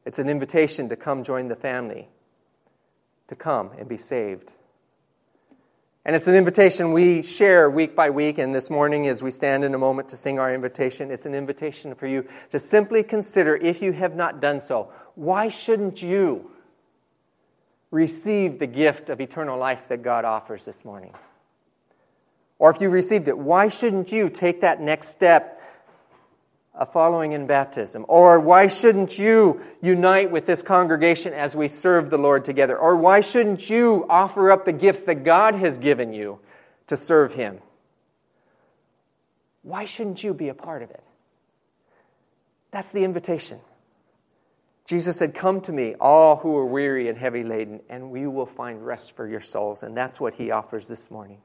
It's 0.05 0.19
an 0.19 0.29
invitation 0.29 0.89
to 0.89 0.95
come 0.95 1.23
join 1.23 1.49
the 1.49 1.55
family, 1.55 2.07
to 3.27 3.35
come 3.35 3.71
and 3.77 3.87
be 3.87 3.97
saved. 3.97 4.53
And 6.05 6.15
it's 6.17 6.27
an 6.27 6.35
invitation 6.35 6.91
we 6.91 7.23
share 7.23 7.69
week 7.69 7.95
by 7.95 8.09
week. 8.09 8.37
And 8.37 8.53
this 8.53 8.69
morning, 8.69 9.07
as 9.07 9.23
we 9.23 9.31
stand 9.31 9.63
in 9.63 9.73
a 9.73 9.77
moment 9.77 10.09
to 10.09 10.17
sing 10.17 10.37
our 10.37 10.53
invitation, 10.53 11.11
it's 11.11 11.25
an 11.25 11.33
invitation 11.33 11.95
for 11.95 12.07
you 12.07 12.27
to 12.49 12.59
simply 12.59 13.03
consider 13.03 13.55
if 13.55 13.81
you 13.81 13.93
have 13.93 14.15
not 14.15 14.41
done 14.41 14.59
so, 14.59 14.91
why 15.15 15.47
shouldn't 15.47 16.01
you 16.01 16.51
receive 17.89 18.59
the 18.59 18.67
gift 18.67 19.09
of 19.09 19.21
eternal 19.21 19.57
life 19.57 19.87
that 19.87 20.01
God 20.01 20.25
offers 20.25 20.65
this 20.65 20.83
morning? 20.83 21.13
Or 22.59 22.69
if 22.69 22.81
you 22.81 22.89
received 22.89 23.29
it, 23.29 23.37
why 23.37 23.69
shouldn't 23.69 24.11
you 24.11 24.29
take 24.29 24.61
that 24.61 24.81
next 24.81 25.09
step 25.09 25.61
following 26.91 27.33
in 27.33 27.45
baptism? 27.45 28.05
Or 28.07 28.39
why 28.39 28.67
shouldn't 28.67 29.19
you 29.19 29.61
unite 29.81 30.31
with 30.31 30.45
this 30.45 30.63
congregation 30.63 31.33
as 31.33 31.55
we 31.55 31.67
serve 31.67 32.09
the 32.09 32.17
Lord 32.17 32.45
together? 32.45 32.77
Or 32.77 32.95
why 32.95 33.21
shouldn't 33.21 33.69
you 33.69 34.05
offer 34.09 34.51
up 34.51 34.65
the 34.65 34.73
gifts 34.73 35.03
that 35.03 35.23
God 35.23 35.55
has 35.55 35.77
given 35.77 36.13
you 36.13 36.39
to 36.87 36.97
serve 36.97 37.35
Him? 37.35 37.59
Why 39.61 39.85
shouldn't 39.85 40.23
you 40.23 40.33
be 40.33 40.49
a 40.49 40.53
part 40.53 40.81
of 40.81 40.89
it? 40.89 41.03
That's 42.71 42.91
the 42.91 43.03
invitation. 43.03 43.59
Jesus 44.85 45.17
said, 45.17 45.33
Come 45.33 45.61
to 45.61 45.71
me, 45.71 45.95
all 45.99 46.37
who 46.37 46.57
are 46.57 46.65
weary 46.65 47.07
and 47.07 47.17
heavy 47.17 47.43
laden, 47.43 47.81
and 47.87 48.11
we 48.11 48.27
will 48.27 48.45
find 48.45 48.85
rest 48.85 49.15
for 49.15 49.27
your 49.27 49.39
souls. 49.39 49.83
And 49.83 49.95
that's 49.95 50.19
what 50.19 50.33
He 50.33 50.51
offers 50.51 50.87
this 50.87 51.09
morning. 51.09 51.39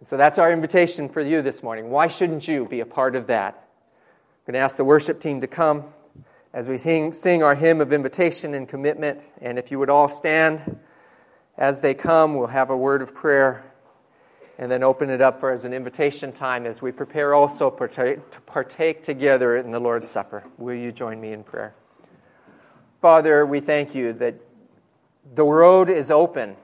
And 0.00 0.06
so 0.06 0.16
that's 0.16 0.38
our 0.38 0.52
invitation 0.52 1.08
for 1.08 1.22
you 1.22 1.40
this 1.40 1.62
morning. 1.62 1.88
Why 1.88 2.08
shouldn't 2.08 2.46
you 2.46 2.66
be 2.66 2.80
a 2.80 2.86
part 2.86 3.16
of 3.16 3.28
that? 3.28 3.65
I'm 4.46 4.52
going 4.52 4.60
to 4.60 4.64
ask 4.64 4.76
the 4.76 4.84
worship 4.84 5.18
team 5.18 5.40
to 5.40 5.48
come 5.48 5.92
as 6.52 6.68
we 6.68 6.78
sing, 6.78 7.12
sing 7.12 7.42
our 7.42 7.56
hymn 7.56 7.80
of 7.80 7.92
invitation 7.92 8.54
and 8.54 8.68
commitment. 8.68 9.20
And 9.42 9.58
if 9.58 9.72
you 9.72 9.80
would 9.80 9.90
all 9.90 10.08
stand 10.08 10.78
as 11.58 11.80
they 11.80 11.94
come, 11.94 12.36
we'll 12.36 12.46
have 12.46 12.70
a 12.70 12.76
word 12.76 13.02
of 13.02 13.12
prayer 13.12 13.64
and 14.56 14.70
then 14.70 14.84
open 14.84 15.10
it 15.10 15.20
up 15.20 15.40
for 15.40 15.50
as 15.50 15.64
an 15.64 15.72
invitation 15.72 16.30
time 16.30 16.64
as 16.64 16.80
we 16.80 16.92
prepare 16.92 17.34
also 17.34 17.70
to 17.70 18.40
partake 18.46 19.02
together 19.02 19.56
in 19.56 19.72
the 19.72 19.80
Lord's 19.80 20.08
Supper. 20.08 20.44
Will 20.58 20.76
you 20.76 20.92
join 20.92 21.20
me 21.20 21.32
in 21.32 21.42
prayer? 21.42 21.74
Father, 23.02 23.44
we 23.44 23.58
thank 23.58 23.96
you 23.96 24.12
that 24.12 24.36
the 25.34 25.44
road 25.44 25.90
is 25.90 26.12
open. 26.12 26.54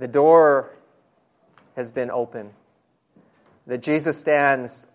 The 0.00 0.08
door 0.08 0.76
has 1.76 1.92
been 1.92 2.10
open. 2.10 2.50
That 3.68 3.82
Jesus 3.82 4.18
stands 4.18 4.88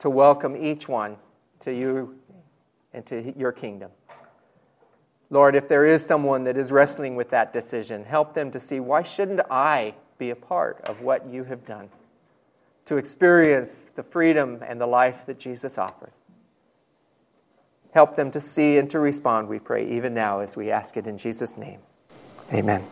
to 0.00 0.10
welcome 0.10 0.56
each 0.56 0.88
one 0.88 1.16
to 1.60 1.72
you 1.72 2.18
and 2.92 3.06
to 3.06 3.32
your 3.38 3.52
kingdom. 3.52 3.90
Lord, 5.30 5.54
if 5.54 5.68
there 5.68 5.86
is 5.86 6.04
someone 6.04 6.44
that 6.44 6.56
is 6.56 6.72
wrestling 6.72 7.14
with 7.14 7.30
that 7.30 7.52
decision, 7.52 8.04
help 8.04 8.34
them 8.34 8.50
to 8.50 8.58
see 8.58 8.80
why 8.80 9.02
shouldn't 9.02 9.40
I 9.50 9.94
be 10.18 10.30
a 10.30 10.36
part 10.36 10.80
of 10.84 11.00
what 11.00 11.26
you 11.28 11.44
have 11.44 11.64
done 11.64 11.88
to 12.86 12.96
experience 12.96 13.90
the 13.94 14.02
freedom 14.02 14.62
and 14.66 14.80
the 14.80 14.86
life 14.86 15.26
that 15.26 15.38
Jesus 15.38 15.78
offered. 15.78 16.12
Help 17.92 18.16
them 18.16 18.30
to 18.32 18.40
see 18.40 18.78
and 18.78 18.90
to 18.90 18.98
respond, 18.98 19.48
we 19.48 19.58
pray, 19.58 19.88
even 19.88 20.14
now 20.14 20.40
as 20.40 20.56
we 20.56 20.70
ask 20.70 20.96
it 20.96 21.06
in 21.06 21.16
Jesus' 21.16 21.56
name. 21.56 21.80
Amen. 22.52 22.84